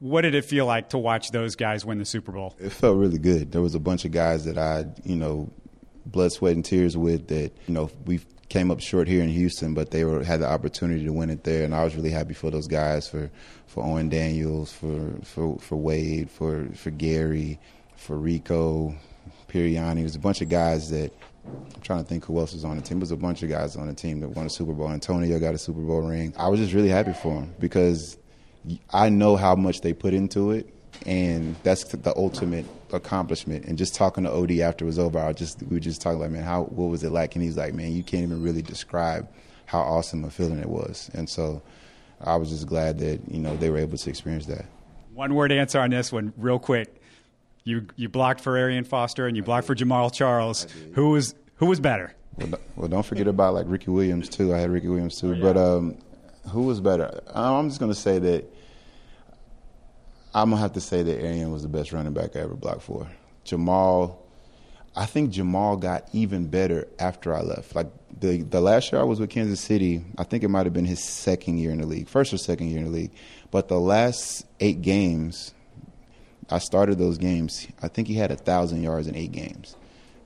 What 0.00 0.22
did 0.22 0.34
it 0.34 0.44
feel 0.44 0.66
like 0.66 0.88
to 0.90 0.98
watch 0.98 1.30
those 1.30 1.54
guys 1.54 1.84
win 1.84 1.98
the 1.98 2.04
Super 2.04 2.32
Bowl? 2.32 2.56
It 2.58 2.72
felt 2.72 2.96
really 2.96 3.18
good. 3.18 3.52
There 3.52 3.62
was 3.62 3.74
a 3.74 3.80
bunch 3.80 4.04
of 4.04 4.10
guys 4.10 4.46
that 4.46 4.58
I, 4.58 4.86
you 5.04 5.14
know, 5.14 5.52
blood, 6.06 6.32
sweat, 6.32 6.54
and 6.54 6.64
tears 6.64 6.96
with 6.96 7.28
that, 7.28 7.52
you 7.66 7.74
know, 7.74 7.90
we 8.06 8.20
came 8.48 8.70
up 8.70 8.80
short 8.80 9.08
here 9.08 9.22
in 9.22 9.28
Houston, 9.28 9.74
but 9.74 9.90
they 9.90 10.04
were 10.04 10.24
had 10.24 10.40
the 10.40 10.48
opportunity 10.48 11.04
to 11.04 11.12
win 11.12 11.30
it 11.30 11.44
there, 11.44 11.64
and 11.64 11.74
I 11.74 11.84
was 11.84 11.96
really 11.96 12.10
happy 12.10 12.34
for 12.34 12.50
those 12.50 12.66
guys 12.66 13.08
for 13.08 13.30
for 13.66 13.84
Owen 13.84 14.08
Daniels, 14.08 14.72
for 14.72 15.12
for 15.22 15.58
for 15.58 15.76
Wade, 15.76 16.30
for 16.30 16.66
for 16.74 16.90
Gary, 16.90 17.58
for 17.96 18.16
Rico, 18.16 18.94
Sirianni. 19.48 20.00
There's 20.00 20.16
a 20.16 20.20
bunch 20.20 20.40
of 20.40 20.48
guys 20.48 20.90
that 20.90 21.12
I'm 21.46 21.80
trying 21.80 22.02
to 22.02 22.08
think 22.08 22.24
who 22.24 22.38
else 22.38 22.52
was 22.52 22.64
on 22.64 22.76
the 22.76 22.82
team. 22.82 22.98
There 22.98 23.04
was 23.04 23.10
a 23.12 23.16
bunch 23.16 23.42
of 23.42 23.48
guys 23.48 23.76
on 23.76 23.86
the 23.86 23.94
team 23.94 24.20
that 24.20 24.28
won 24.28 24.46
a 24.46 24.50
Super 24.50 24.72
Bowl. 24.72 24.90
Antonio 24.90 25.38
got 25.38 25.54
a 25.54 25.58
Super 25.58 25.80
Bowl 25.80 26.02
ring. 26.02 26.34
I 26.36 26.48
was 26.48 26.60
just 26.60 26.72
really 26.72 26.88
happy 26.88 27.12
for 27.12 27.34
him 27.34 27.54
because 27.58 28.18
I 28.90 29.08
know 29.08 29.36
how 29.36 29.54
much 29.54 29.80
they 29.80 29.92
put 29.92 30.14
into 30.14 30.50
it, 30.50 30.72
and 31.06 31.56
that's 31.62 31.84
the 31.84 32.14
ultimate 32.16 32.66
accomplishment. 32.92 33.64
And 33.64 33.78
just 33.78 33.94
talking 33.94 34.24
to 34.24 34.32
Od 34.32 34.50
after 34.60 34.84
it 34.84 34.86
was 34.86 34.98
over, 34.98 35.18
I 35.18 35.32
just 35.32 35.62
we 35.62 35.76
were 35.76 35.80
just 35.80 36.00
talking 36.00 36.18
like, 36.18 36.30
man, 36.30 36.42
how 36.42 36.64
what 36.64 36.86
was 36.86 37.02
it 37.04 37.10
like? 37.10 37.34
And 37.34 37.44
he's 37.44 37.56
like, 37.56 37.74
man, 37.74 37.92
you 37.92 38.02
can't 38.02 38.22
even 38.22 38.42
really 38.42 38.62
describe 38.62 39.28
how 39.66 39.80
awesome 39.80 40.24
a 40.24 40.30
feeling 40.30 40.58
it 40.58 40.68
was. 40.68 41.10
And 41.14 41.28
so 41.28 41.62
I 42.20 42.36
was 42.36 42.50
just 42.50 42.66
glad 42.66 42.98
that 42.98 43.20
you 43.28 43.40
know 43.40 43.56
they 43.56 43.70
were 43.70 43.78
able 43.78 43.96
to 43.96 44.10
experience 44.10 44.46
that. 44.46 44.66
One 45.14 45.34
word 45.34 45.52
answer 45.52 45.80
on 45.80 45.90
this 45.90 46.12
one, 46.12 46.32
real 46.36 46.58
quick. 46.58 46.96
You 47.64 47.86
you 47.96 48.08
blocked 48.08 48.40
for 48.40 48.56
Arian 48.56 48.84
Foster 48.84 49.26
and 49.26 49.36
you 49.36 49.42
blocked 49.42 49.66
for 49.66 49.74
Jamaal 49.74 50.12
Charles. 50.12 50.66
Who 50.94 51.10
was 51.10 51.34
who 51.56 51.66
was 51.66 51.80
better? 51.80 52.14
Well, 52.36 52.60
well, 52.76 52.88
don't 52.88 53.04
forget 53.04 53.26
about 53.26 53.54
like 53.54 53.66
Ricky 53.68 53.90
Williams 53.90 54.28
too. 54.28 54.54
I 54.54 54.58
had 54.58 54.70
Ricky 54.70 54.88
Williams 54.88 55.20
too, 55.20 55.30
oh, 55.30 55.34
yeah. 55.34 55.42
but 55.42 55.56
um, 55.56 55.98
who 56.48 56.62
was 56.62 56.80
better? 56.80 57.20
I'm 57.34 57.68
just 57.68 57.80
gonna 57.80 57.94
say 57.94 58.18
that 58.18 58.50
I'm 60.32 60.50
gonna 60.50 60.62
have 60.62 60.74
to 60.74 60.80
say 60.80 61.02
that 61.02 61.20
Arian 61.20 61.50
was 61.50 61.62
the 61.62 61.68
best 61.68 61.92
running 61.92 62.12
back 62.12 62.36
I 62.36 62.40
ever 62.40 62.54
blocked 62.54 62.82
for. 62.82 63.08
Jamaal, 63.44 64.16
I 64.94 65.06
think 65.06 65.32
Jamaal 65.32 65.80
got 65.80 66.08
even 66.12 66.46
better 66.46 66.86
after 66.98 67.34
I 67.34 67.40
left. 67.40 67.74
Like 67.74 67.88
the 68.20 68.42
the 68.42 68.60
last 68.60 68.92
year 68.92 69.00
I 69.00 69.04
was 69.04 69.18
with 69.18 69.30
Kansas 69.30 69.60
City, 69.60 70.04
I 70.18 70.24
think 70.24 70.44
it 70.44 70.48
might 70.48 70.66
have 70.66 70.72
been 70.72 70.84
his 70.84 71.02
second 71.02 71.58
year 71.58 71.72
in 71.72 71.80
the 71.80 71.86
league, 71.86 72.08
first 72.08 72.32
or 72.32 72.38
second 72.38 72.68
year 72.68 72.78
in 72.78 72.84
the 72.84 72.90
league. 72.90 73.12
But 73.50 73.68
the 73.68 73.80
last 73.80 74.46
eight 74.60 74.82
games, 74.82 75.52
I 76.48 76.58
started 76.58 76.98
those 76.98 77.18
games. 77.18 77.66
I 77.82 77.88
think 77.88 78.06
he 78.06 78.14
had 78.14 78.30
a 78.30 78.36
thousand 78.36 78.82
yards 78.82 79.08
in 79.08 79.16
eight 79.16 79.32
games. 79.32 79.76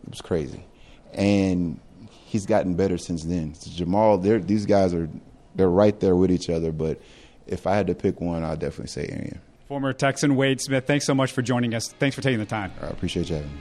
It 0.02 0.10
was 0.10 0.20
crazy, 0.20 0.64
and 1.14 1.80
he's 2.10 2.44
gotten 2.44 2.74
better 2.74 2.98
since 2.98 3.24
then. 3.24 3.54
So 3.54 3.70
Jamaal, 3.70 4.46
these 4.46 4.66
guys 4.66 4.92
are 4.92 5.08
they're 5.54 5.70
right 5.70 5.98
there 5.98 6.14
with 6.14 6.30
each 6.30 6.50
other. 6.50 6.72
But 6.72 7.00
if 7.46 7.66
I 7.66 7.74
had 7.74 7.86
to 7.86 7.94
pick 7.94 8.20
one, 8.20 8.44
I'd 8.44 8.58
definitely 8.58 8.88
say 8.88 9.08
Arian. 9.10 9.40
Former 9.68 9.92
Texan 9.92 10.36
Wade 10.36 10.60
Smith, 10.60 10.86
thanks 10.86 11.06
so 11.06 11.14
much 11.14 11.32
for 11.32 11.42
joining 11.42 11.74
us. 11.74 11.88
Thanks 11.88 12.14
for 12.14 12.22
taking 12.22 12.38
the 12.38 12.46
time. 12.46 12.70
I 12.82 12.88
appreciate 12.88 13.30
you 13.30 13.36
having 13.36 13.50
me. 13.50 13.58